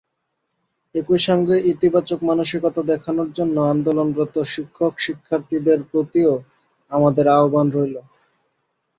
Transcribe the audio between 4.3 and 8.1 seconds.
শিক্ষক–শিক্ষার্থীদের প্রতিও আমাদের আহ্বান রইল।